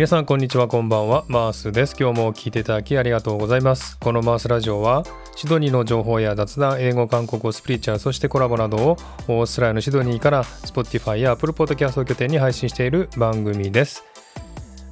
[0.00, 1.26] 皆さんこんにちはこんばんは。
[1.28, 1.94] マースです。
[1.94, 3.98] 今日も聞いていただきありがとうございます。
[3.98, 5.04] このマースラジオは
[5.36, 8.96] シドニーの情報や雑談英語韓国語スピリチュアルそしてコラボなどを
[9.28, 14.02] オーストラリアのシドニーから Spotify や Apple Podcast を拠点に配信している番組です。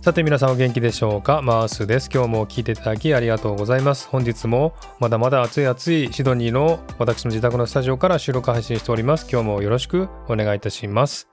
[0.02, 1.40] さて皆さんお元気でしょうか？
[1.40, 2.10] マースです。
[2.12, 4.08] 今日も聞いていただきありがとうございます。
[4.08, 9.26] 本日もまだまだ暑い暑いシドニーの私の自宅のスタジオから収録配信しております。
[9.32, 11.28] 今日もよろしくお願いいたします。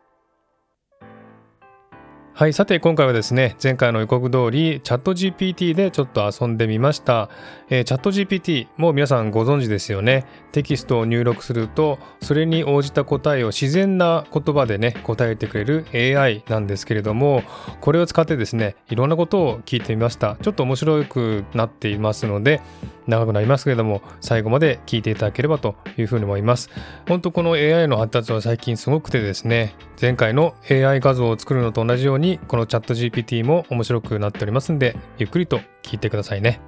[2.37, 7.29] はい、さて今回はですね、前回の予告通り、チャット GPT でちょっと遊んでみました。
[7.69, 10.25] えー、チャット GPT、も皆さんご存知ですよね。
[10.51, 17.41] テキストを入力すると、それに応じた答えを自然な言葉でね、答えてくれる AI なんですけれども、
[17.79, 20.35] これを使ってですね、いろんなことを聞いてみました。
[20.41, 22.59] ちょっと面白くなっていますので、
[23.07, 26.69] 長くなりますけれども、最後まで聞いていただければというふうに思います。
[27.07, 36.59] 本当この AI の発達は最近すごくてですね、前回の AI 画像を作るのと同じように、このチャット GPT も面白くなっておりますんで、ゆっくりと聞いてくださいね。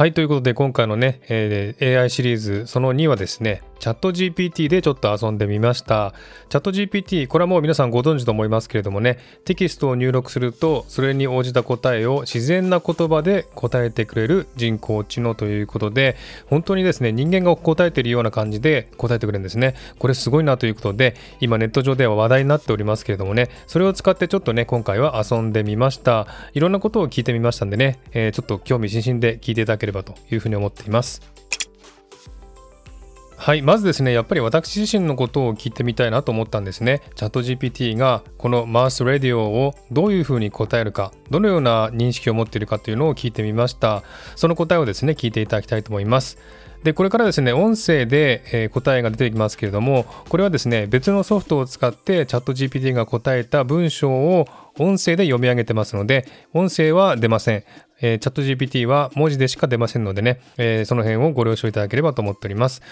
[0.00, 6.12] はい、ということで今回のね、えー、AI シリーズその2はですね、チャット GPT でちょっと遊んでみました。
[6.50, 19.74] チャット GPT、これはもう皆さんご存知と思いますけれどもね、テキストを入力すると、それに応じた答えを自然な言葉で答えてくれる人工知能ということで、本当にですね、人間が答えているような感じで答えてくれるんですね。
[19.98, 26.26] これすごいなということで、今ネット上では話題になっておりますけれどもね、それを使ってちょっとね、今回は遊んでみました。
[26.52, 31.39] いろんなことを聞いてみましたんでね、えー、ちょっと興味津々で聞いていただければというふうに思っています。
[33.42, 37.00] はいまずですねやっぱり私自身のことを聞いてみたいなと思ったんですね。
[37.14, 44.02] チャット GPT がこのマース・レディオをどういうふうに答えるかどのような認識を持っているかというのを聞いてみました。
[44.36, 46.36] その答えをですね聞いていただきたいと思います。
[46.84, 54.48] でこれからですね音声で、え、答えが出てきますけれどもこれはですね別のソフトを使ってチャット GPT が答えた文章を
[54.78, 57.64] 音声で読み上げてますので音声は出ません。
[58.02, 62.82] えー、チャット GPT は文字でしか出ませんのでね、えー、その辺をご了承いただければと思っております。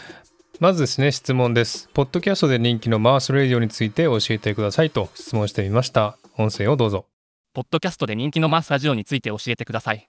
[0.61, 1.89] まずですね、質問です。
[1.95, 6.19] ポッドキャストで人気のマースレディオについて教えてくださいと質問してみました。
[6.37, 7.07] 音声をどうぞ。
[7.55, 10.09] ポッドキャストで人気のマースラジオについて教えてください。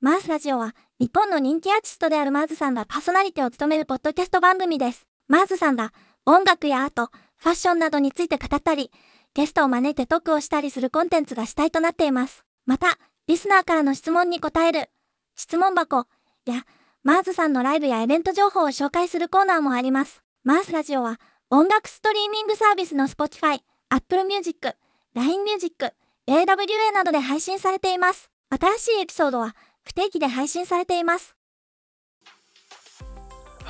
[0.00, 5.06] マースラジオは、日本の人気アーティストであるマーズさんがパーソナリティを務めるポッドキャスト番組です。
[5.28, 5.92] マーズさんが
[6.24, 8.90] 音楽やアート、ファッションなどについて語ったり、
[9.34, 12.46] ゲストを招いてトークをしたりするコンテンツが主体となっています。
[12.64, 14.88] また、リスナーからの質問に答える、
[15.36, 16.06] 質問箱
[16.46, 16.64] や、
[17.02, 20.22] マーズさんのライブやイベント情報を紹介するコーナーもあります。
[20.44, 21.18] マーズラジオは
[21.48, 24.76] 音楽ストリーミングサービスの Spotify、Apple Music、
[25.14, 25.94] LINE Music、
[26.28, 28.30] AWA などで配信されています。
[28.50, 31.36] 新しいエピソードは不定期で配信されています。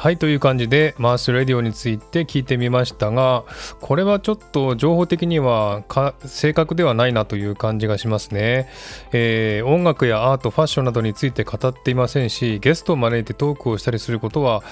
[0.01, 3.45] はいという感じでマースレディオについて聞いてみましたが
[3.83, 5.85] これはちょっと情報的には
[6.25, 8.71] 正確ではないなという感じがしますね、
[9.13, 14.63] えー、音楽やアートファッションなどについて語っていませんしゲストを招いてトークをしたりすることは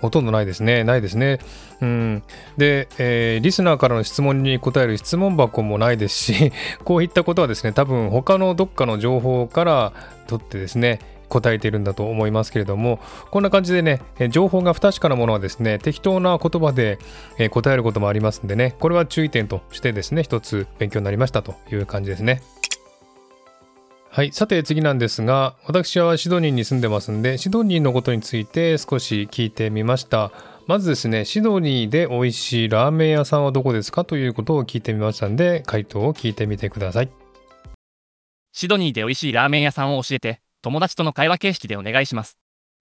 [0.00, 0.82] ほとんどないですね。
[0.82, 1.40] ないですね。
[1.82, 2.22] うん。
[2.56, 6.52] で、えー、リスナーからの質問に答える質問箱もないですし、
[6.84, 9.92] こういったことはですね、多分他のどっかの情報から
[10.26, 16.98] 取ってですね、答えているんだと思いますけれども、こんな感じでね、情報が不確かなものはですね、適当な言葉で
[17.50, 22.42] 答えることもありますんでね、これは注意点としてですね、一つ勉強になりましたという感じですね。
[24.12, 24.32] はい。
[24.32, 30.32] さて次なんですが、私はシドニーに住んでますんで、シドニーのことについて少し聞いてみました。
[30.66, 37.08] まずですね、シドニーで美味しいラーメン屋さんはどこですかということを聞いてみましたんで、回答を聞いてみてください。
[38.52, 42.38] シドニーで美味しいラーメン屋さんを教えて、友達との会話形式でお願いします。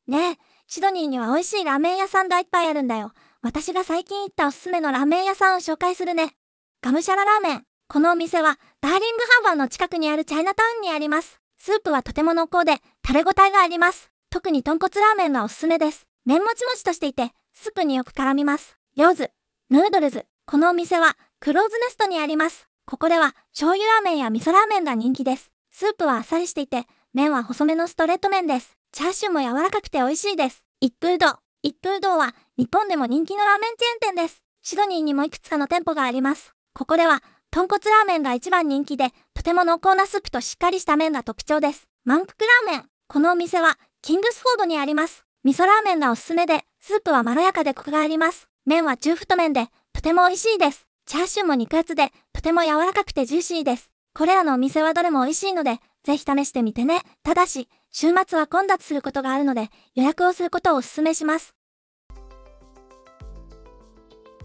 [0.07, 0.37] ねえ、
[0.67, 3.11] シドニーには美味しいラーメン屋さんがいっぱいあるんだよ。
[3.41, 6.35] 私が最近行ったおすすめのラーメン屋さんを紹介するね。
[6.81, 7.63] ガムシャララーメン。
[7.87, 11.41] このお店は、ダーリングハーバーの近くにあるチャイナタウンにあります。
[11.57, 14.11] スープはとても濃厚で、食べ応えがあります。
[14.29, 16.07] 特に豚骨ラーメンがおすすめです。
[16.25, 18.77] 麺もちもちとしていて、スープによく絡みます。
[18.97, 19.31] 餃子、
[19.69, 20.25] ヌードルズ。
[20.45, 22.67] このお店は、クローズネストにあります。
[22.85, 25.51] ここでは、醤油ラーメンや味噌ラーメンが人気です。
[25.71, 28.77] スープはあっさりしていて、麺は細めのストレート麺です。
[28.91, 30.63] チャーシューも柔らかくて美味しいです。
[30.79, 31.39] 一風堂。
[31.63, 34.43] 一風堂は、日本でも人気のラーメンチェーン店です。
[34.61, 36.53] シドニーにもいくつかの店舗があります。
[36.75, 41.87] ここでは、豚骨ラーメンが一番人気で、とても濃厚なスープとしっかりした麺が特徴です。
[42.05, 42.33] 満腹
[42.67, 42.89] ラーメン。
[43.07, 45.25] このお店は、キングスフォードにあります。
[45.43, 48.47] 味噌ラーメンがおすすめで、スープはまろやかでコクがあります。
[48.67, 50.87] 麺は中太麺で、とても美味しいです。
[51.07, 53.89] チャーシューも肉厚で、とても柔らかくてジューシーです。
[54.13, 57.01] これらのお店はどれも美味しいので、ぜひ試してみてね。
[57.23, 61.55] ただし、週末は混雑することがあるので、予約をすることをお勧めします。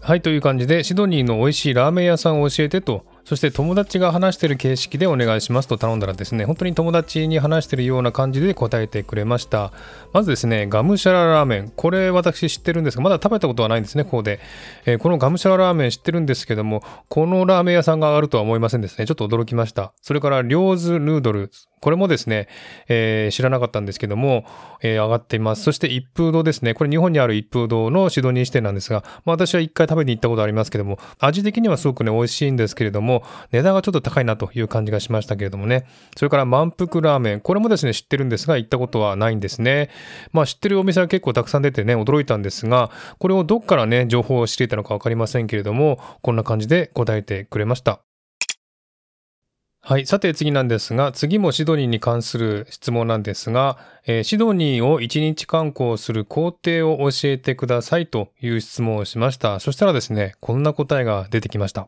[0.01, 9.73] はい、という感じで、シドニーの美味しいラーメン屋さんを教えてとそして友達が話してる形式でお願いしますと頼んだらですね、本当に友達に話してるような感じで答えてくれました。
[10.13, 11.73] まずですね、ガムシャララーメン。
[11.75, 14.39] これ私知ってるんですが、まだ食べたことはないんですね、ここで。
[14.85, 19.07] えー、このガムシャララーメン知ってるんですけども、このラーメン屋さんがあるとは思いませんですね。
[19.07, 19.93] ちょっと驚きました。
[20.03, 21.49] それから、リョーズヌードル。
[21.81, 22.47] これもですね、
[22.87, 24.45] えー、知らなかったんですけども、
[24.81, 25.63] えー、上がっています。
[25.63, 26.73] そして一風堂ですね。
[26.73, 35.85] これ日本にある一風堂のシドニー支店なんですが、まあ、私は一回食べに行ったことありますけども、味的にはすごくね、美味しいんですけれども、値段がちょっと高いなという感じがしましたけれどもね。
[36.17, 37.39] それから満腹ラーメン。
[37.41, 39.89] これもですね、知ってるんですが、行ったことはないんですね。
[40.31, 42.89] まあ知ってるお店は結構たくさん出てね、驚いたんですが、
[43.19, 48.04] これをどっからね、情報を知っていたのかわかりませんけれども、こんな感じで答えてくれました。
[49.87, 50.07] はい。
[50.07, 53.77] さて次なんですが、次もシドニーに関する質問なんですが、
[54.07, 59.59] えー、シドニーを1日観光する工程を教えてくださいという質問をしました。
[59.59, 61.87] そしたらですね、こんな答えが出てきました。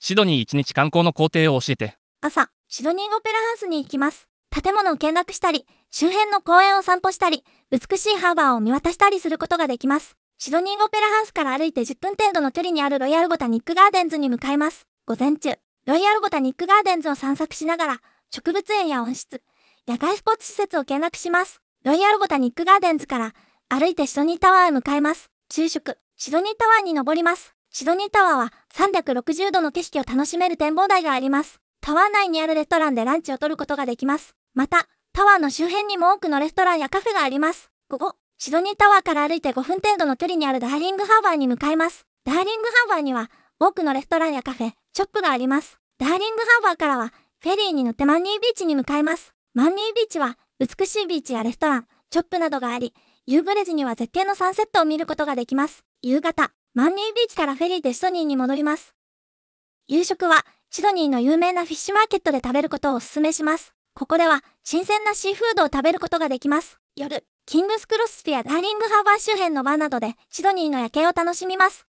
[0.00, 1.96] シドニー1日観光の工程を教えて。
[2.20, 4.28] 朝、シドニーオペラハウスに行きます。
[4.50, 10.18] 建物を見学したり、周辺の公園を散歩したり、美しいハーバーを見渡したりすることができます。
[10.36, 14.86] シドニーオペラハウスから歩いて10分程度の距離にあるロイヤルボタニックガーデンズに向かいます。
[15.06, 18.00] 午前中、ロイヤルボタニックガーデンズを散策しながら、
[18.30, 19.42] 植物園や温室、
[19.88, 21.60] 野外スポーツ施設を見学します。
[21.82, 23.32] ロイヤルボタニックガーデンズから
[23.68, 25.32] 歩いてシドニータワーへ向かいます。
[25.50, 27.56] 昼食、シドニータワーに登ります。
[27.70, 31.58] シドニータワーは360度の景色を楽しめる展望台があります。
[31.80, 34.36] タワー内にあるレストランでランチを取ることができます。
[34.54, 37.72] また、タワーの周辺にも多くのレストランやカフェがあります。
[37.88, 42.06] 午後、シドニータワーから歩いて5分程度の距離にあるダーリングハーバーに向かいます。
[42.24, 45.78] ダーリングハーバーには多くのレストランやカフェ、ショップがあります。
[45.98, 49.34] ダーリングハーバーからは、フェリーに乗ってマンリービーチに向かいます。
[49.54, 52.94] マンリービーチは、美しいビーチやレストラン、ショップなどがあり、
[53.26, 55.84] 夕暮れ時には絶景のサンセットを見ることができます。
[56.02, 58.94] 夕方、マンリービーチからフェリーでシドニーに戻ります。
[59.86, 63.74] 夕食は、シドニーの有名なフィッシュマーケットで食べることをお勧めします。
[63.94, 66.78] ここでは、新鮮なシーフードを食べることができます。
[66.96, 71.86] 夜、キングスクロスティアダーリングハーバー周辺のバーなどで、シドニーの夜景を楽しみます。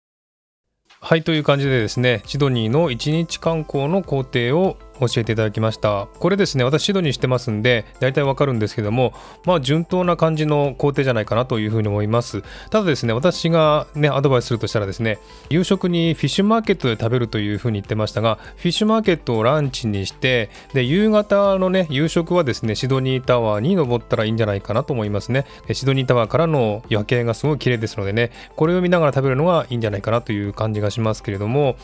[1.00, 6.08] はいという感じでですねシドニーの1日観光の工程を教えていただきました。
[6.18, 9.12] これですね私シドニーしてますんで大体わかるんですけども
[9.44, 12.42] まあ順当な感じの工程じゃないかなというふうに思います。
[12.70, 15.18] ただですね私がねアドバイスするとしたらですね
[15.50, 25.46] 夕食にフィッシュマーケットで食べるというふうに言ってましたがフィッシュマーケットをランチにしてで夕方のね夕食はですねシドニータワーに登ったらいいんじゃないかなと思いますね。
[25.72, 31.76] シドニータワーからの夜景がすごい綺麗ですのでねこれを見ながら食べるのがいいんじゃないかなという感じがしますけれども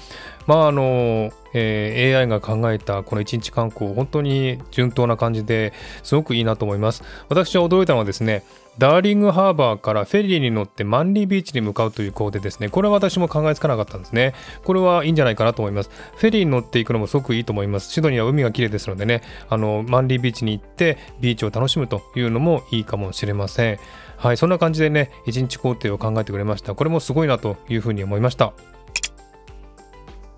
[0.47, 5.73] まああのえー、AI が考えたこの1日観光本当に順当な感じで
[6.03, 8.43] すごくいいなと思います私は驚いたのはですね
[8.77, 12.69] ダーリングハーバーからフェリーに乗ってマンリービーチに向かうという工程ですね。
[12.69, 14.35] これは私も考えつかなかったんですね。
[14.65, 15.91] これはいいんじゃないかなと思います。
[16.17, 17.93] フェリーに乗っていくのもすごくいいと思います。
[17.93, 23.79] シドニーは海が綺麗ですのでね、あの、マンリービーチに行ってビーチを楽しむというのもいいかもしれません。
[24.17, 26.75] はい、そんな感じでね、1日工程を考えてくれました。
[26.75, 28.55] これもすごいなというふうに思いました。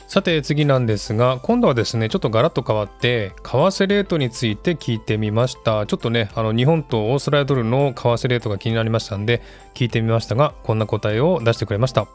[0.08, 5.84] さて次なんですが今度はですねちょっとガラッと変わって為替レートについて聞いてみました。
[5.86, 9.42] ちょっとねあの日本とオーストラリアドルの為替レートが気になりましたんで
[9.74, 12.06] 聞いてみましたがこんな答えを出してくれました。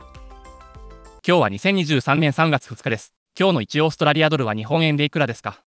[1.28, 3.14] 今日は2023年3月2日です。
[3.38, 5.62] 今日の1オーストラリアドルは日本円でいくらですか？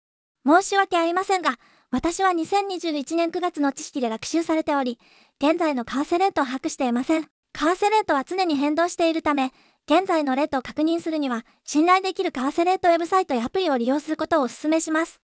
[0.47, 1.57] 申し訳ありませんが
[1.91, 4.99] 私は2021年9月の知識で学習されており
[5.41, 7.23] 現在の為替レートを把握していません。
[7.25, 7.29] 為
[7.73, 9.53] 替レートは常に変動しているため
[9.91, 15.21] 現在のレートを確認するには、信頼できる為替レートウェブサイトやアプリを利用することをお勧めします。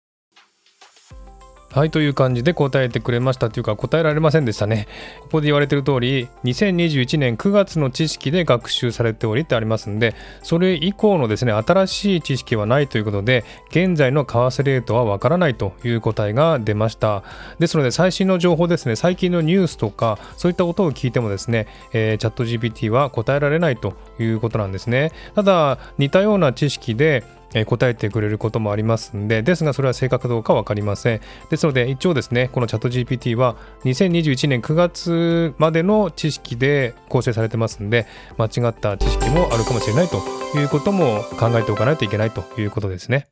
[1.72, 4.88] はいという感じで答えてくれましたというか答えられませんでしたね。
[5.22, 17.22] ここで言われてる通り2021年9月の知識で学習されておりってありますんでそれ以降のですね新しい知識はないということで現在の為替レートはわからないという答えが出ました。
[17.58, 25.10] ですので最新の情報ですね最近のニュースとかそういったことを聞いてもですね、えー、チャット GPT は答えられないということなんですね。
[25.34, 27.24] ただ似たような知識で
[27.66, 31.20] 答えてくれることもありますんで、ですがそれは正確どうか分かりません。
[31.50, 38.06] ですので、一応ですね、このチャット GPT は2021年9月までの知識で構成されてますんで、
[38.38, 40.22] 間違った知識もあるかもしれないと
[40.58, 43.28] いうことも考えておかないといけないということですね。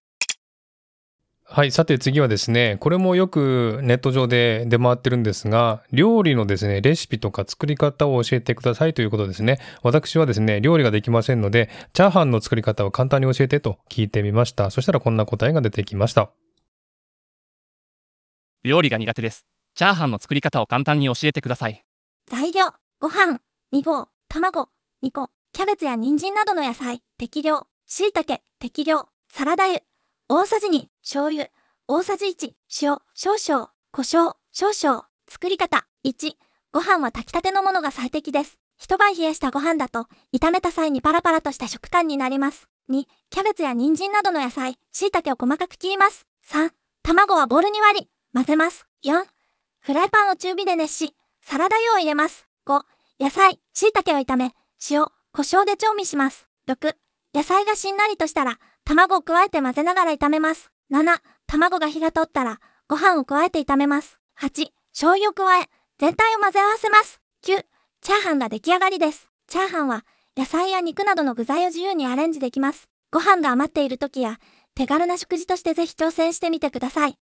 [1.52, 1.72] はい。
[1.72, 9.58] さて次はですね、これもよくネット上で出回ってるんですが、料理のですね、レシピとか作り方を教えてくださいということですね。
[9.82, 14.70] 私はですね、料理ができませんので、チャーハンの作り方を簡単に教えてと聞いてみました。
[14.70, 16.30] そしたらこんな答えが出てきました。
[18.62, 19.44] 料理が苦手です。
[19.74, 21.84] チャーハンの作り方を簡単に教えてください。
[22.28, 22.66] 材料、
[23.00, 23.40] ご飯、
[23.72, 24.68] 2合、卵、
[25.02, 29.80] 2個、キャベツや人参などの野菜、適量、椎茸、適量、サラダ油、
[30.32, 31.48] 大さじ2、醤油、
[31.88, 35.02] 大さじ1、塩、少々、胡椒、少々。
[35.28, 36.34] 作り方、1、
[36.72, 38.60] ご飯は炊きたてのものが最適です。
[38.78, 42.68] 一晩冷やしたご飯だと、炒めた際にパラパラとした食感になります。
[42.90, 46.28] 2、キャベツや人参などの野菜、椎茸を細かく切ります。
[46.48, 46.70] 3、
[47.02, 48.86] 卵はボウルに割り、混ぜます。
[49.04, 49.24] 4、
[49.80, 52.46] フライパンを中火で熱し、サラダ油を入れます。
[52.68, 52.82] 5、
[53.18, 54.54] 野菜、椎茸を炒め、
[54.92, 56.46] 塩、胡椒で調味します。
[56.68, 56.94] 6、
[57.34, 60.70] 野菜がしんなりとしたら、卵を加えて混ぜながら炒めます。
[60.90, 64.18] 7、卵が火が通ったら、ご飯を加えて炒めます。
[64.40, 65.68] 8、醤油を加え、
[65.98, 67.20] 全体を混ぜ合わせます。
[67.44, 67.64] 9、
[68.00, 69.30] チャーハンが出来上がりです。
[69.46, 70.04] チャーハンは、
[70.36, 72.88] 野菜や肉などの具材を自由にアレンジできます。
[73.12, 74.38] ご飯が余っている時や、
[74.74, 77.18] 手軽な食事としてぜひ挑戦してみてください。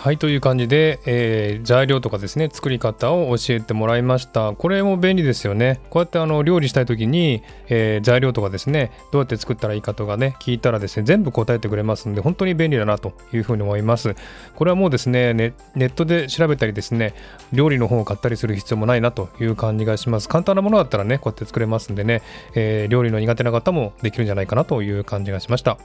[0.00, 4.54] はい、という感じで、えー材料とかですね、作り方を教えてもらいました。
[4.54, 5.78] これも便利ですよね。
[5.90, 14.16] こうやってあの料理したい時に、えー材料とかですね、どうやって作ったらいいかとかね、聞いたらですね、全部答えてくれますんで、本当に便利だなというふうに思います。
[14.56, 17.12] これはもうですね、ネネットで調べたりですね、
[17.52, 20.30] 料理の本を買ったりする必要もないなという感じがします。
[20.30, 22.22] 簡単なものだったらね、こうやって作れますんでね、
[22.54, 25.76] えー料理の苦手な方もできるんじゃないかなという感じがしました。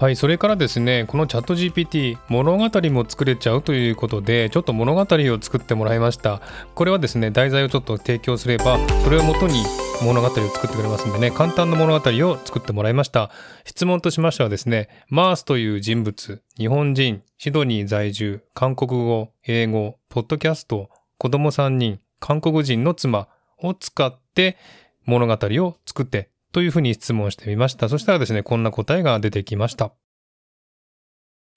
[0.00, 6.40] はい、それからですね、このチャット GPT、物語も作れちゃうということで、ちょっと物語を作ってもらいました。
[6.74, 9.62] これはですね、題材をちょっと提供すれば、それをもとに
[10.02, 13.30] 物語を作ってくれますんでね、簡単な物語を作ってもらいました。
[13.66, 20.88] 質問としましてはですね、マースという人物、日本人、シドニー在住、韓国語、英語、ポッドキャスト、
[21.18, 23.28] 子供3人、韓国人の妻
[23.58, 24.56] を使って
[25.04, 27.88] 物語を作ってというふうに質問してみました。
[27.88, 29.92] そしたらですね、こんな答えが出てきました。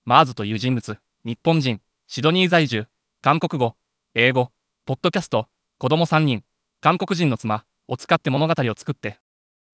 [0.05, 2.88] マーズという人物、日本人、シドニー在住、
[3.21, 3.75] 韓国語、
[4.13, 4.51] 英語、
[4.85, 5.47] ポッドキャスト、
[5.77, 6.43] 子供3人、
[6.81, 9.19] 韓国人の妻を使って物語を作って、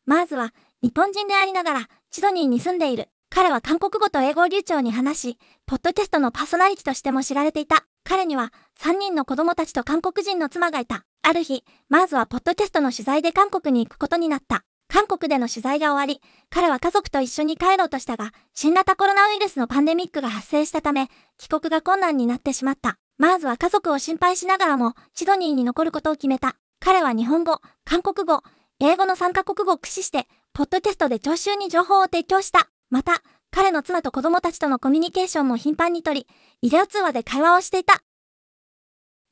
[0.06, 3.10] まずは、日本人でありながら、シドニーに住んでいる。
[3.30, 7.86] 彼は韓国語と英語を流暢に話し、ポッドキャストのパーソナリティとしても知られていた。
[8.04, 11.06] 彼には、3人の子供たちと韓国人の妻がいた。
[11.22, 14.64] ある日、マーズはポッドキャストの取材で韓国に行くことになった。
[14.92, 16.20] 韓国での取材が終わり、
[16.50, 22.98] 彼は家族と一緒に帰ろうとしたが、新型コロナウイルスのパンデミックが発生したため、帰国が困難になってしまった。
[23.20, 26.56] マーズは家族を心配しながらも、シドニーに残ることを決めた。
[26.80, 28.42] 彼は日本語、韓国語、
[28.80, 32.70] 英語の3カ国語を駆使して、ポッドキャストで聴衆に情報を提供した。
[32.90, 36.28] また、彼の妻と子供たちとのコミュニケーションも頻繁に取り、
[36.64, 38.02] ビデオ通話で会話をしていた。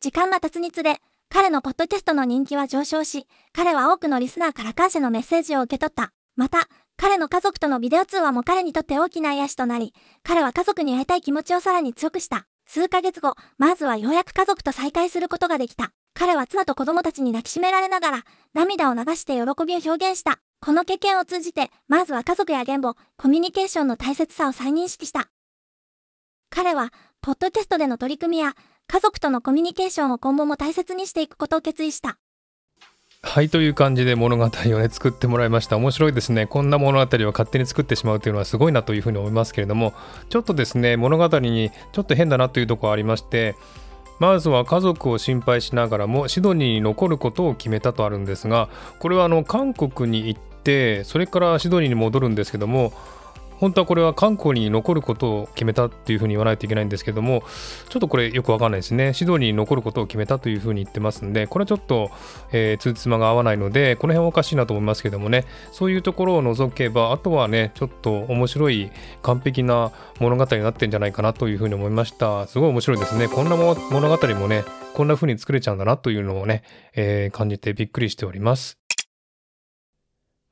[0.02, 6.13] 時間が経つにつれ、彼のポッドキャストの人気は上昇し、彼は多くのリスナーから感謝のメッセージを受け取った。
[6.36, 9.93] また、彼の家族とのビデオ通話も彼にとって大きな癒しとなり、
[10.24, 12.48] 彼は家族に会いたい気持ちをさらに強くした。
[12.65, 15.91] 数ヶ月後、まずはようやく家族と再会することができた。
[16.13, 20.39] 彼は妻と子供たちに抱きしめられながら、涙を流して喜びを表現した。
[20.60, 25.29] この経験を通じて、まずは家族や言語、コミュニケーションの大切さを再認識した。
[26.50, 26.91] 彼は、
[27.22, 28.55] ポッドキャストでの取り組みや、
[28.89, 32.17] 家族とのコミュニケーションを今後も大切にしていくことを決意した。
[33.22, 39.94] はいという感じで物語をね作ってもらいました面白いですねこんな物語を勝手に作ってしまうというのはすごいなというふうに思いますけれども
[40.29, 43.56] ちょっとですね物語にちょっと変だなというところありまして
[44.20, 52.94] まずは家族を心配しながらもシドニーに残ることを決めたとあるんですがこれはあの韓国に行ってそれからシドニーに戻るんですけども
[53.60, 57.44] 本当はこれは韓国に残ることを決めたっていうふうに言わないといけないんですけども
[57.90, 59.14] ちょっとこれよくわかんないですね。
[59.14, 62.12] シドニーに残ることを決めたというふうに言ってますんでこれはちょっと、
[62.52, 65.46] えー、つつまが合わないのでこの辺はおかしいなと思いますけどもね。
[65.72, 72.48] そういうところを除けばあとはねちょっと面白い完璧な物語になってんじゃないかなというふうに思いました。
[72.48, 73.28] すごい面白いですね。
[73.28, 76.64] こんな物語もねこんな風に作れちゃうんだなというのをね、
[76.96, 78.78] えー感じてびっくりしております。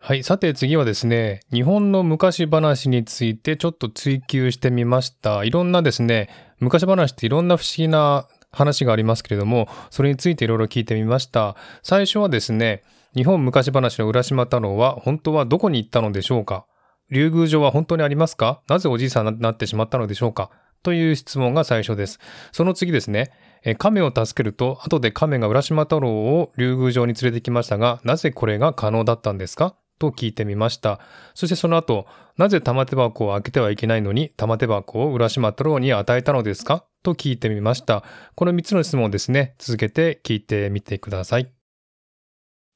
[0.08, 0.24] はい。
[0.24, 5.44] さて次はですね、日本の昔話についてちょっと追求してみました。
[5.44, 11.56] いろんなですね、昔話っていろんな不思議な話がありますけれども、それについていろいろ聞いてみました。
[11.82, 12.84] 最初はですね、
[13.16, 16.68] 日本昔話の浦島太郎は本当はどこに行ったのでしょうか？
[17.10, 18.62] 竜宮城は本当にありますか？
[18.68, 20.52] なぜおじいさんになってしまったのでしょうか？
[20.84, 22.20] という質問が最初です。
[22.52, 23.32] その次ですね、
[23.64, 29.76] え亀を助けると、後で亀が浦島太郎を竜宮城に連れてきましたが、なぜこれが可能だったんですか？
[29.98, 31.00] と聞いてみました。
[31.34, 36.86] そしてその後、なぜ玉手箱を開けてはいけないのに玉手箱を浦島太郎に与えたのですか？
[37.04, 38.04] と聞いてみました。
[38.36, 41.52] この3つの質問をですね、続けて聞いてみてください。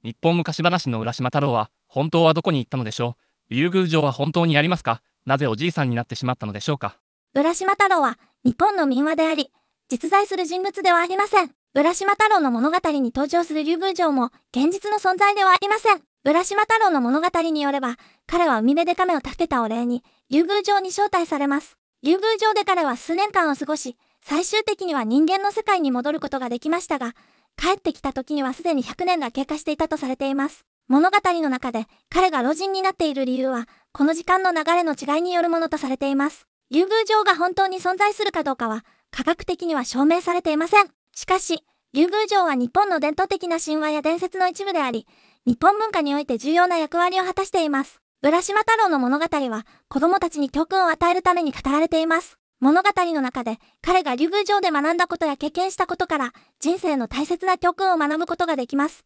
[0.04, 3.18] 日本昔話の浦島太郎は本当はどこに行ったのでしょ
[3.50, 3.54] う？
[3.54, 5.02] 竜宮城は本当にありますか？
[5.26, 6.98] なぜおじいさんになってしまったのでしょうか？
[7.34, 9.52] 浦島太郎は日本の民話であり、
[9.90, 11.52] 実在する人物ではありません。
[11.76, 16.02] 浦島太郎の物語に登場する竜宮城も現実の存在ではありません。
[16.30, 21.80] 浦島太郎の物語によれば、彼は海辺で亀を助けたお礼に、竜宮城に招待されます。
[22.04, 27.16] 竜宮城で彼は数年間を過ごし、最終的には人間の世界に戻ることができましたが、
[27.58, 30.68] 帰ってきた時にはすでに100年が経過していたとされています。
[30.88, 36.46] 物語の中で彼が老人になっている理由は、この時間の流れの違いによるものとされています。
[36.70, 40.86] 竜宮城が本当に存在するかどうかは、科学的には証明されていません。
[41.16, 45.08] しかし、竜宮城は日本の伝統的な神話や伝説の一部であり、
[45.46, 48.02] 日本文化において重要な役割を果たしています。
[48.22, 52.38] 浦島太郎の物語は、子供たちに教訓を与えるために語られています。
[52.60, 59.06] 物語の中で、彼が竜宮城で学んだことや経験したことから、人生の大切な教訓を学ぶことができます。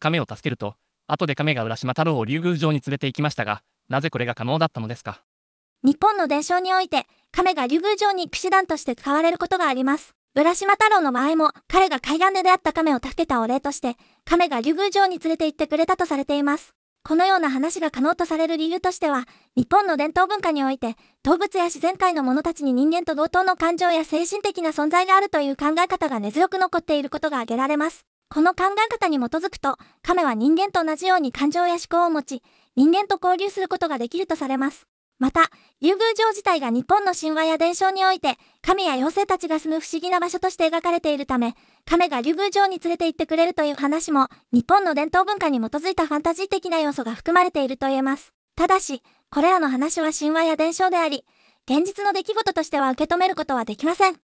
[0.00, 0.74] 亀を助けると、
[1.06, 5.22] 後で亀が浦島太郎を竜宮城に連れて行きましたが、なぜこれが可能だったのですか？
[5.84, 10.15] 日本の伝承において、亀が竜宮城に騎士団として使われることがあります。
[10.38, 16.74] 浦島太郎の場合も、彼が海岸で出会った亀を助けたお礼として、亀が竜宮城に連れて行ってくれたとされています。
[17.04, 19.24] このような話が可能とされる理由としては、
[19.56, 28.04] 日本の伝統文化において、動物や自然界の者たちに人間と同等の感情や精神的な存在があるという考え方が根強く残っていることが挙げられます。
[28.28, 32.42] この考え方に基づくと、亀は人間と同じように感情や思考を持ち、
[32.76, 34.86] 人間と交流することができるとされます。
[35.18, 35.50] また、
[35.80, 41.54] 竜宮城自体が日本の神話や伝承において、神や妖精たちが住む不思議な場所として描かれているため、
[41.86, 48.34] 亀が竜宮城に連れて行ってくれるという話も、日本の伝統文化に基づいたファンタジー的な要素が含まれていると言えます。
[48.56, 51.24] ただし、これらの話は神話や伝承であり、
[51.68, 54.16] 現実の出来事としては受け止めることはできません。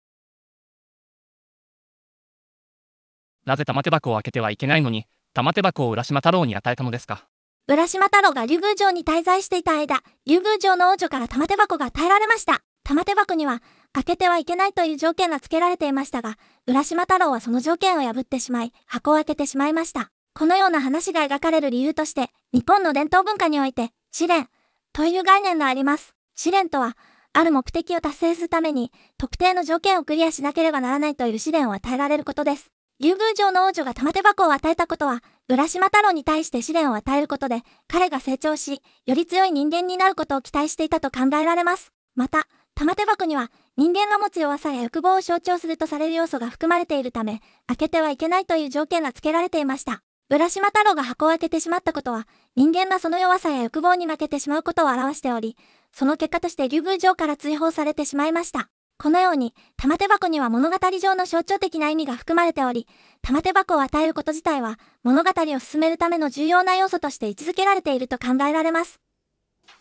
[3.46, 7.26] なぜ玉手箱を開けてはいけないのに、玉手箱を浦島太郎に与えたのですか？
[7.68, 12.60] 浦島太郎が竜宮城に滞在していた間、竜宮城の王女から玉手箱が与えられました。
[12.82, 20.10] 玉手箱には、開けてはいけないという条件が付けられていましたが、浦島太郎はその条件を破ってしまい、箱を開けてしまいました。
[20.34, 24.48] このような話が描かれる理由として、日本の伝統文化において、試練
[24.92, 26.16] という概念があります。
[26.34, 26.96] 試練とは、
[27.32, 32.72] ある目的を達成するために、特定の条件をクリアしなければならないという試練を与えられることです。
[33.02, 41.92] 竜宮城の王女が玉手箱を与えたことは、浦島太郎に対して試練を与えることで、彼が成長し、より強い人間になることを期待していたと考えられます。
[42.14, 50.04] また、玉手箱には人間が持つ弱さや欲望を象徴するとされる要素が含まれているため、開けてはいけないという条件が付けられていました。
[50.30, 55.56] 浦島太郎が箱を開けてしまったことは、人間がその弱さや欲望に負けてしまうことを表しており、
[55.92, 58.68] その結果として竜宮城から追放されてしまいました。
[58.98, 62.86] このように、玉手箱には物語上の象徴的な意味が含まれており、
[63.20, 69.00] 玉手箱を与えること自体は物語を進めるための重要な要素として位置づけられていると考えられます。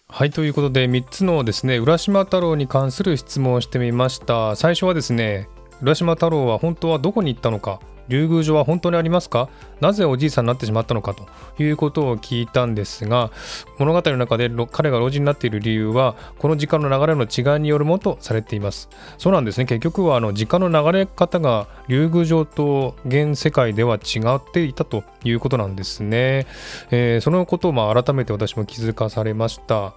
[0.07, 5.47] はいということで3つのですね浦島太郎に関する質問をしてみました最初はですね
[5.81, 7.79] 浦島太郎は本当はどこに行ったのか
[8.11, 9.49] 竜宮城は本当にありますか？
[9.79, 11.25] なぜおじいさんになってしまったのかと
[11.63, 13.31] いうことを聞いたんですが
[13.79, 18.89] 物語の中で彼が老人になっている理由はこの時間の流れの違いによるものとされています。
[19.17, 19.65] そうなんですね。
[19.65, 26.45] 結局はあの時間の流れ方が竜宮城と現世界では違っていたということなんですね、
[26.91, 29.93] えー、そのことをまあ改めて私も気づかされました。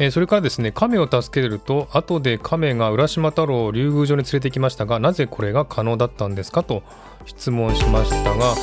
[0.00, 6.82] え、それからですね亀を助けると後で亀が浦島太郎を竜宮城に連れてきましたがなぜこれが可能だったんですかと
[7.26, 8.54] 質問しましたが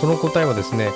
[0.00, 0.90] その答えはですね、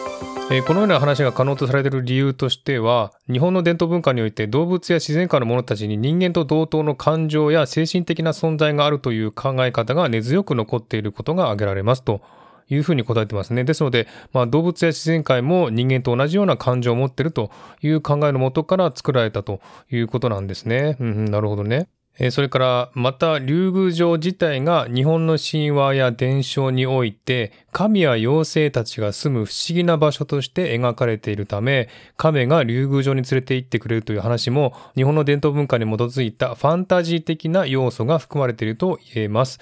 [0.50, 12.22] え、このような話が可能とされている理由としては日本の伝統文化において動物や自然界の者たちに人間と同等の感情や精神的な存在があるという考え方が根強く残っていることが挙げられますと。
[12.70, 13.64] いうふうに答えてますね。
[13.64, 17.50] ですので、まあ、動物や自然界も人間と同じような感情を持ってると
[17.82, 20.96] いう考えのもとから作られたということなんですね。
[21.00, 21.88] うん、なるほどね。
[22.22, 39.58] えそれからまた竜宮城自体が日本の神話や伝承において神や妖精たちが住む不思議な場所として描かれているため亀が竜宮城に連れて行ってくれるという話も日本の伝統文化に基づいたファンタジー的な要素が含まれていると言えます。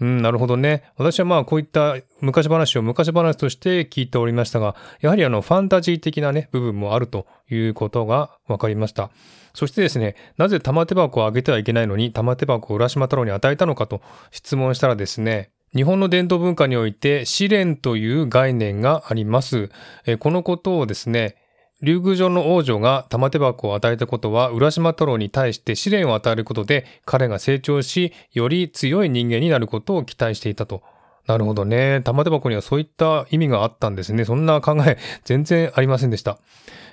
[0.00, 0.82] うん、なるほどね。
[0.96, 9.10] 私はまあこういった昔話を昔話として聞いておりましたが、やはりあのファンタジー的なね、部分もあるということが分かりました。
[9.54, 19.70] そしてですね、なぜ玉手箱をあげてはいけないのに玉手箱を浦島太郎に与えたのかと質問したらですね、日本の伝統文化において試練という概念があります。
[20.06, 21.36] えこのことをですね、
[21.82, 30.82] 竜宮城の王女が玉手箱を与えたことは、浦島太郎に対して試練を与えることで、彼が成長し、より強い人間になることを期待していたと。
[31.26, 32.00] なるほどね。
[32.02, 34.24] 玉手箱にはそういった意味があったんですね。
[34.24, 36.38] そんな考え、全然ありませんでした。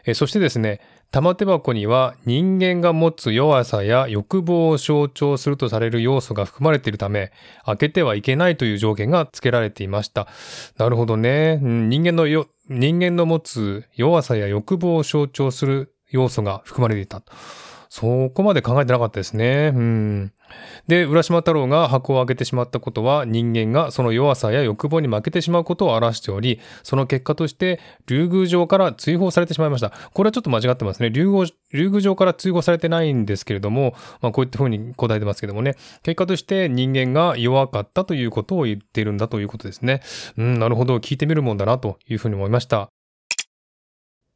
[0.05, 0.81] えそしてですね、
[1.13, 7.31] 玉手箱には人間が持つ弱さや欲望を象徴するとされる要素が含まれているため、
[7.67, 10.27] 開けてはいけないという条件が付けられていました。
[10.79, 11.59] なるほどね。
[11.61, 17.21] 人間のよ、人間の持つ弱さや欲望を象徴する要素が含まれていた。
[17.95, 19.71] そこまで考えてなかったですね。
[19.71, 20.33] うん。
[20.87, 29.91] で、浦島太郎が箱を開けてしまったことは人間がその弱さや欲望に負けてしまうことを表しており、その結果として竜宮城から追放されてしまいました。
[30.11, 31.11] これはちょっと間違ってますね。
[31.11, 31.27] 竜
[31.71, 40.01] 宮城から追放されてないんですけれども、まあこういった風に答えてますけどもね、結果として人間が弱かったということを言っているんだということですね。
[40.35, 40.97] うん、なるほど。
[40.97, 42.89] 聞いてみるもんだなというふうに思いました。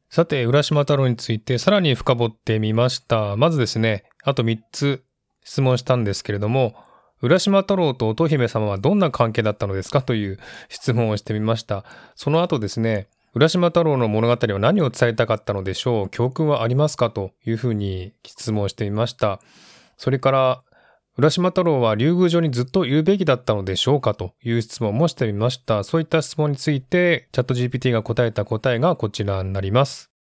[0.09, 3.35] さて、浦島太郎についてさらに深掘ってみました。
[3.35, 5.03] まずですね、あと3つ
[5.43, 6.75] 質問したんですけれども、
[7.21, 10.01] 浦島太郎と乙姫様はどんな関係だったのですか？
[10.01, 10.39] という
[10.69, 11.83] 質問をしてみました。
[12.15, 16.09] その後ですね、浦島太郎の物語は何を伝えたかったのでしょう？
[16.09, 17.09] 教訓はありますか？
[17.09, 19.41] というふうに質問してみました。
[19.97, 20.63] それから、
[21.19, 25.83] 浦島太郎は竜宮城にずっといるべきだったのでしょうかという質問もしてみました。
[25.83, 30.11] そういった質問について、チャット GPT が答えた答えがこちらになります。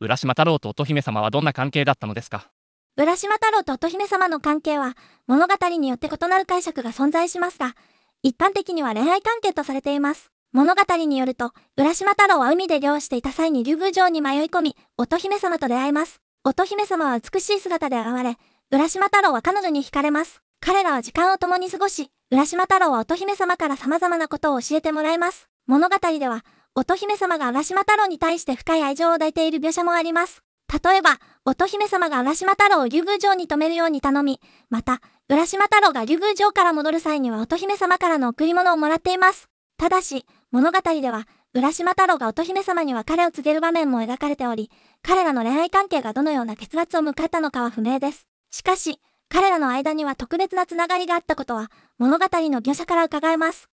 [0.00, 2.50] 浦島太郎と乙姫様はどんな関係だったのですか？
[2.98, 7.74] 浦島太郎と乙姫様の関係は物語によって異なる解釈が存在しますが、
[8.22, 10.30] 一般的には恋愛関係とされています。
[10.52, 16.20] 物語によると、浦島太郎は海で漁をしていた際に竜宮城に迷い込み、乙姫様と出会います。
[16.44, 18.36] 乙姫様は美しい姿で現れ、
[18.74, 20.40] 浦島太郎は彼女に惹かれます。
[20.58, 25.50] 彼らは時間を共に過ごし、浦島太郎は乙姫様から様々なことを教えてもらいます。
[25.66, 26.42] 物語では、
[26.74, 30.42] 乙姫様が浦島太郎に対して深い愛情を抱いている描写もあります。
[30.82, 39.50] 例えば、乙姫様が浦島太郎を竜宮城に泊めるように頼み、また、浦島太郎が竜宮城から戻る際には乙姫様からの贈り物をもらっています。
[39.76, 44.70] ただし、物語では、浦島太郎が乙姫様に別れを告げる場面も描かれており、
[45.02, 48.31] 彼らの恋愛関係がどのような結末を迎えたのかは不明です。
[48.52, 53.70] しかし、彼らの間には特別なつながりがあったことは物語の描写から伺えます。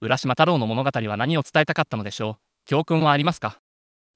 [0.00, 2.42] 浦島太郎の物語は何を伝えたかったのでしょう？
[2.66, 3.58] 教訓はありますか？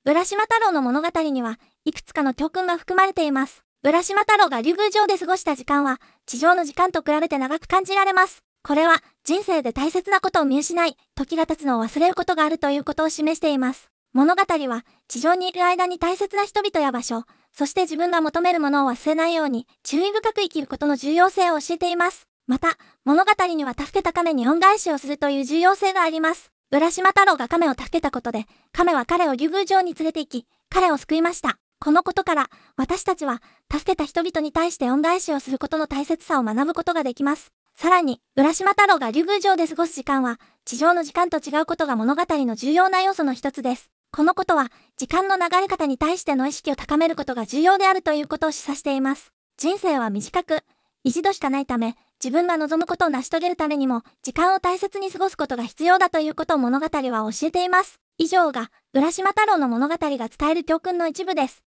[0.05, 3.65] 浦島太郎の物語にはいくつかの教訓が含まれています。
[3.83, 8.45] 浦島太郎が竜宮城で過ごした時間は地上の時間と比べて長く感じられます。
[8.63, 13.91] これは人生で大切なことを見失い、時が経つのを忘れることがあるということを示しています。
[14.13, 17.25] 物語は地上にいる間に大切な人々や場所、
[17.59, 22.29] そして自分が求めるものを忘れないように注意深く生きることの重要性を教えています。
[22.47, 26.53] また、物語には助けた亀に恩返しをするという重要性があります。
[26.71, 31.59] 浦島太郎が亀を助けたことで、亀は彼を竜宮城に連れて行き、彼を救いました。
[31.81, 33.41] このことから、私たちは、
[33.73, 37.53] 助けた人々に対して恩返しをすることの大切さを学ぶことができます。
[37.75, 43.96] さらに、浦島太郎が竜宮城で過ごす時間は、地上の時間と違うことが物語の重要な要素の一つです。
[44.13, 49.33] このことは、時間の流れ方に対しての意識を高めることが重要であるということを示唆しています。
[49.59, 50.63] 人生は短く、
[51.05, 58.01] 一度しかないため、自分が望むことを成し遂げるためにも、時間を大切に過ごすことが必要だということを物語は教えています。
[58.17, 61.63] 以上が、浦島太郎の物語が伝える教訓の一部です。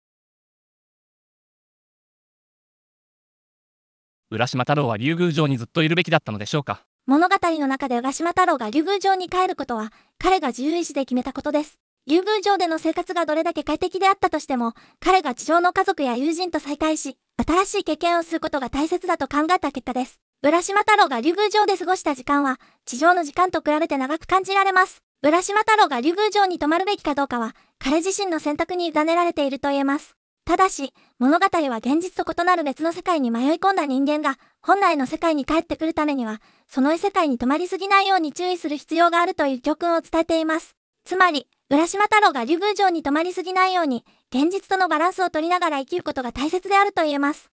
[4.31, 11.79] 浦島太郎は竜宮城にずっといるべきだったのでしょうか物語の中で浦島太郎が竜宮城に帰ることは、彼が自由意志で決めたことです。
[12.07, 20.19] 竜宮城での生活がどれだけ快適であったとしても、彼が地上の家族や友人と再会し、新しい経験をすることが大切だと考えた結果です。
[20.41, 25.03] 浦島太郎が竜宮城で過ごした時間は、地上の時間と比べて長く感じられます。
[25.21, 30.15] 浦島太郎が竜宮城に泊まるべきかどうかは、彼自身の選択に委ねられていると言えます。
[30.45, 40.75] ただし、物語は現実と異なる別の世界に迷い込んだ人間が、本来の世界に帰ってくるためには、その異世界に泊まりすぎないように注意する必要があるという教訓を伝えています。
[41.03, 44.03] つまり、浦島太郎が竜宮城に泊まりすぎないように、
[44.33, 47.51] 現実とのバランスを取りながら生きることが大切であると言えます。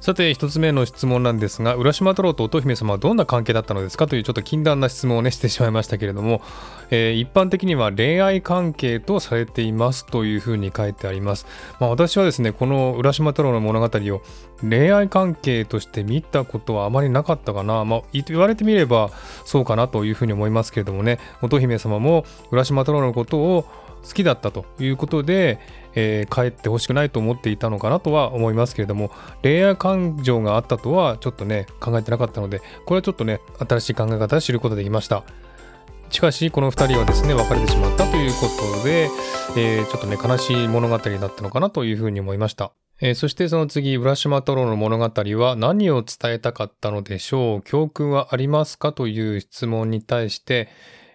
[0.00, 6.40] さて一つ目の質問なんですが浦島太郎と乙姫様はどんな関係だったのですかというちょっと禁断な質問をねしてしまいましたけれども、
[6.90, 11.46] えー、一般的には恋愛関係とされていますというふうに書いてあります、
[11.80, 14.22] まあ、私はですねこの浦島太郎の物語を
[14.60, 19.10] 恋愛関係として見たことはあまりなかったかな、まあ、言われてみれば
[19.44, 23.64] そうかなというふうに思いますけれどもね乙姫様も浦島太郎のことを
[24.08, 25.60] 好きだったということで、
[25.94, 29.10] えー、帰ってほしくないと思っていたのかなとは思いますけれども
[29.42, 35.24] 恋愛感情があったとはちょっとね考えてなかったのでこれはちょっとね新しい考え方を知ることができました。
[36.10, 39.10] しかしこの2人はですね別れてしまったということで、
[39.58, 42.72] えー、ちょっとね悲しい物語になったのかなというふうに思いました。
[43.00, 47.62] えー、そしてその次、浦島太郎の物語は何を伝えたかったのでしょう？
[47.62, 48.92] 教訓はありますか？
[48.92, 50.68] という質問に対して、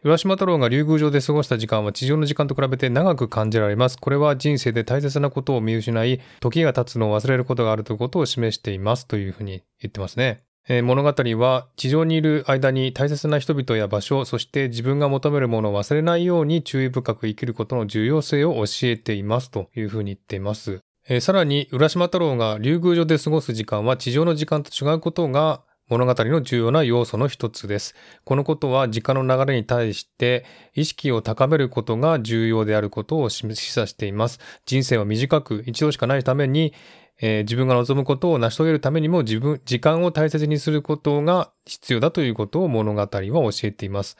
[0.04, 3.98] 浦島太郎が竜宮城で過ごした時間は地上の時間と比べて長く感じられます。
[3.98, 10.44] これは人生で大切なことを見失い、時が経つのを忘れることがあるということを示していますというふうに言ってますね。
[10.68, 20.82] えー、物語は地上にいる間に大切な人々や場所、そして自分が求めるものを忘れないように注意深く生きることの重要性を教えていますというふうに言っています。
[21.08, 27.96] えー、さらに、浦島太郎が竜宮城で過ごす時間は地上の時間と違うことが物語の重要な要素の一つです。
[28.24, 34.39] このことは時間の流れに対して意識を高めることが重要であることを示唆しています。
[34.65, 36.74] 人生は短く一度しかないために、
[37.22, 44.17] えー、自分が望むことを成し遂げるためにも自分、時間を大切にすることが必要だということを物語は教えています。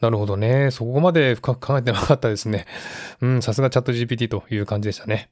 [0.00, 0.70] なるほどね。
[0.70, 2.66] そこまで深く考えてなかったですね。
[3.20, 5.30] うん、さすがチャット GPT という感じでしたね。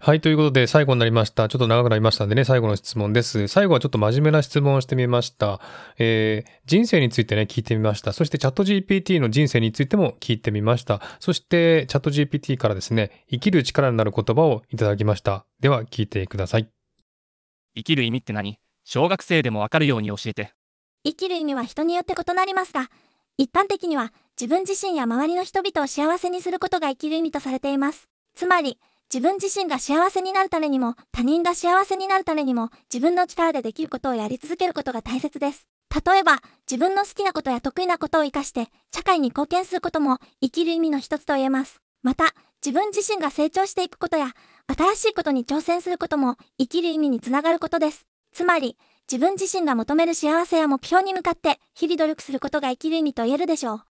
[0.00, 0.20] はい。
[0.20, 1.48] ということで、最後になりました。
[1.48, 3.48] ちょっと長くなりましたんでね、最後の質問です。
[3.48, 5.60] 最後はちょっと真面目な質問をしてみました。
[5.98, 8.12] えー、人生についてね、聞いてみました。
[8.12, 11.00] そして、チャット GPT の人生についても聞いてみました。
[11.18, 15.44] そして、チャット GPT からですね、生きる力になる言葉をいただきました。
[15.58, 16.68] では、聞いてください。
[17.74, 18.60] 生きる意味って何？
[18.84, 20.52] 小学生でもわかるように教えて。
[21.02, 22.88] 生きる意味は人によって異なりますが、
[23.36, 28.08] 一般的には自分自身や周りの人々を幸せにすることが生きる意味とされています。
[28.36, 28.78] つまり、
[29.12, 35.66] 自分自身が幸せになるためにも、他人が幸せになるためにも、自分の力でできることをやり続けることが大切です。
[36.06, 41.80] 例えば、自分の好きなことや得意なことを活かして、社会に貢献することも生きる意味の一つと言えます。
[42.02, 44.34] また、自分自身が成長していくことや、
[44.66, 48.06] 新しいことに挑戦することも生きる意味につながることです。
[48.34, 48.76] つまり、
[49.10, 53.82] 自分自身が求める幸せや目標に向かって日々努力することが生きる意味と言えるでしょう。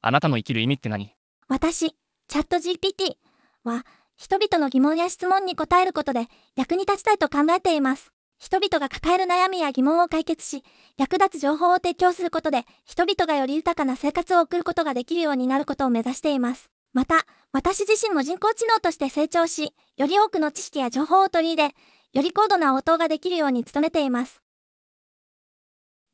[0.00, 1.12] あなたの生きる意味って何？
[1.48, 1.94] 私、
[2.30, 3.16] チャット GPT
[3.64, 3.84] は、
[4.16, 8.12] 人々の疑問や質問に答えることで役に立ちたいと考えています。
[8.38, 10.62] 人々が抱える悩みや疑問を解決し、
[10.96, 16.70] 役立つ情報を提供することで、人々がより豊かな生活を送ることができるようになることを目指しています。
[16.92, 21.74] また、私自身も人工知能として成長し、より多くの知識や情報を取り入れ、
[22.12, 24.40] より高度な応答ができるように努めています。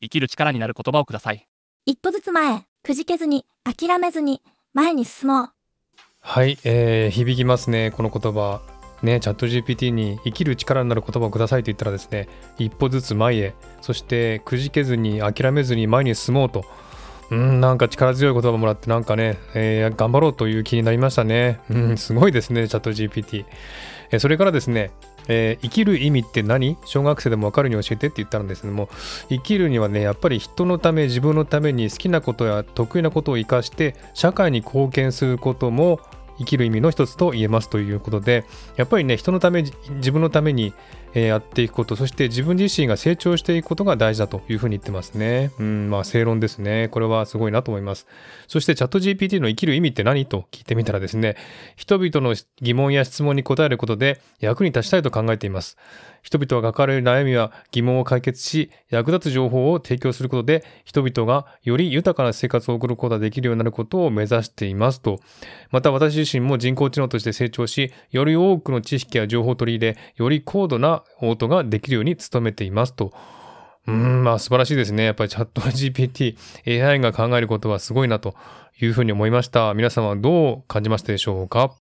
[0.01, 1.47] 生きる力になる言葉をください。
[1.85, 4.41] 一歩ずつ前、くじけずに、諦めずに、
[4.73, 5.56] 前に進もう。
[6.29, 8.61] はい、えー、響きますね、この言葉。
[9.01, 16.65] ね、チャット GPT に生きる力になる言葉をくださいと言ったらですね、一歩ずつ前へ、そしてくじけずに諦めずに前に進もうと。
[17.31, 21.61] うん、なんか力強い言葉もらって、なんかね、えー、頑張ろうという気になりましたね。
[21.71, 23.45] うん、すごいですね、チャット GPT。
[24.11, 24.91] えー、それからですね、
[25.29, 26.77] えー、生きる意味って何？
[26.87, 28.89] 小学生でも分かるように教えてって言ったんですけども
[29.29, 36.01] 生きるにはねやっぱり人のため自分のために好きなことや得意なことを生かして社会に貢献することも
[36.39, 38.45] 生きる意味の一つと言えますということで
[38.77, 40.73] やっぱりね人のため自分のために
[41.15, 45.51] やっていくことそして自分自身が成長していくことが大事だというふうに言ってますね。
[45.59, 46.89] うんまあ正論ですね。
[46.89, 48.07] これはすごいなと思います。
[48.49, 51.37] そしてチャット GPT の生きる意味って何と聞いてみたらですね
[51.77, 55.79] 人々の疑問や質問に答えることで役に立ちたいと考えています。
[56.27, 65.21] 人々が抱える悩みや疑問を解決し、役立つ情報を提供することで、人々がより豊かな生活を送ることができるようになることを目指していますと。
[65.71, 73.13] また私自身も人工知能として成長し、より多くの知識や情報を取り入れ、より高度な応答ができるように努めていますと。
[73.87, 75.05] うん、まあ素晴らしいですね。
[75.05, 76.37] やっぱりチャット GPT、
[76.85, 78.35] AI が考えることはすごいなと
[78.81, 79.73] いうふうに思いました。
[79.75, 81.86] 皆さんはどう感じましたでしょうか？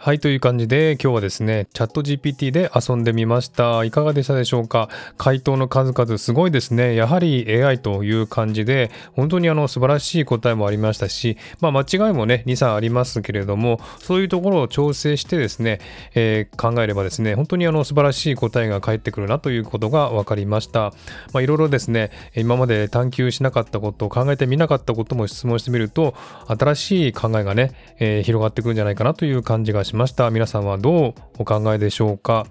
[0.00, 3.82] はい、という感じで今日はですね、チャット GPT で遊んでみました。
[3.82, 4.88] いかがでしたでしょうか？
[5.16, 6.94] 回答の数々すごいですね。
[6.94, 15.80] やはり AI という感じで、本当にあの素晴らしい答えもありましたし、まあ間違いもね、2、3ありますけれども、そういうところを調整してですね、
[16.14, 20.92] えー、考えればですね、本当にあの素晴らしい答えが返ってくるなということが分かりました。
[21.34, 26.14] いろいろですね、今まで探求しなかったこと、考えてみなかったことも質問してみると、
[26.46, 29.97] 新しい考えがね、えー、広がってくるんじゃないかなという感じがします。
[29.98, 30.30] ました。
[30.30, 32.46] 皆さんはどうお考えでしょうか？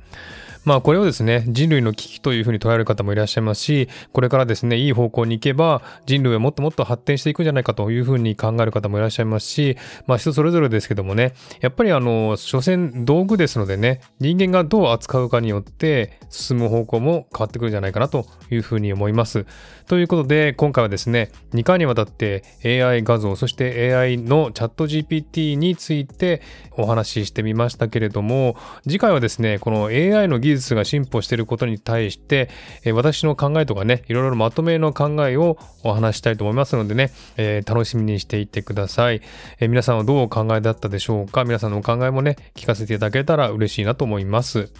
[0.67, 9.77] まあこれをですね、人類の危機というふうに捉える方もいらっしゃいますし、これからですね、いい方向に行けば人類はもっともっと発展していくんじゃないかというふうに考える方もいらっしゃいますし、
[10.07, 19.45] まあ人それぞれですけどもね、やっぱりあの、所詮道具ですのでね、人間がどう扱うかによって進む方向も変わってくるんじゃないかなというふうに思います。
[19.87, 32.49] ということで、今回はですね、2回にわたって AI 画像、そして AI のチャット GPT についてお話ししてみましたけれども、次回はですね、この AI の技術が進歩していることに対して、
[32.83, 39.21] え私の考えとかね、いろいろまとめの考えをお話したいと思いますのでね、えー、楽しみにしていてください、
[39.59, 41.43] えー、皆さんはどうお考えだったでしょうか？
[41.43, 44.71] 皆さんのお考えもね、聞かせていただけたら嬉しいなと思います。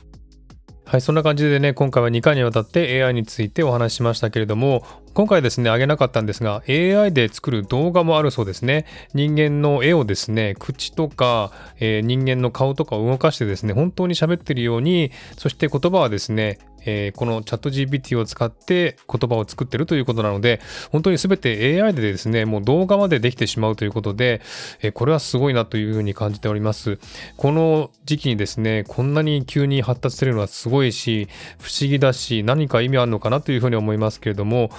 [0.88, 8.86] はい、そんな感じでね、今回は2回にわたって AI についてお話ししましたけれども、今回ですね、あげなかったんですが、AI で作る動画もあるそうですね。
[9.14, 24.42] 人間の絵をですね、口とか、えー、人間の顔とかを動かしてですね、本当に喋ってるように、そして言葉はですね、えー、このチャット GPT を使って言葉を作ってるということなので、本当に全て AI でですね、もう動画までできてしまうということで、
[24.82, 26.98] えー、これはすごいなというふうに感じております。
[27.36, 31.28] この時期にですね、こんなに急に発達するのはすごいし、
[31.60, 34.72] 不思議だし、何か意味あるのかなというふうに思いますけれども、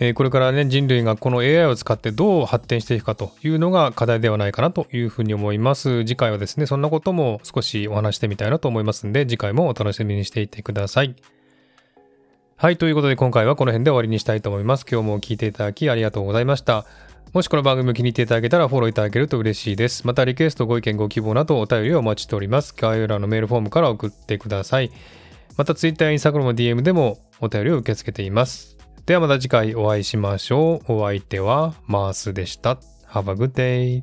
[0.00, 6.04] えこれからね人類がこの AI を使ってどう発展していくかというのが課題ではないかなというふうに思います。
[6.04, 11.14] 次回はですね、そんなことも少しお話してみたいなと思いますんで、次回もお楽しみにしていてください。
[12.56, 14.86] はい、ということで今回はこの辺で終わりにしたいと思います。
[14.90, 16.86] 今日も聞いていただきありがとうございました。
[17.32, 20.06] もしこの番組を気に入っていただけたらフォローいただけると嬉しいです。
[20.06, 22.74] またリクエスト、ご意見、ご希望などお便りをお待ちしております。
[22.76, 24.92] 概要欄のメールフォームから送ってください。
[25.56, 28.71] また Twitter や Instagram の DM でもお便りを受け付けています。
[29.06, 30.92] ではまた次回お会いしましょう。
[30.92, 32.78] お相手はマースでした。
[33.08, 34.02] Have a good day.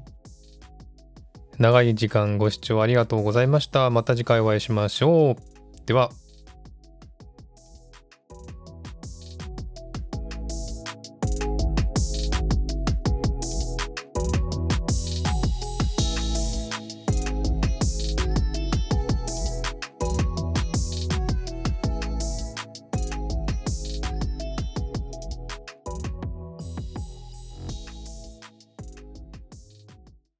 [1.57, 3.89] 長い時間ご視聴ありがとうございました。
[3.89, 5.85] また次回お会いしましょう。
[5.85, 6.09] では。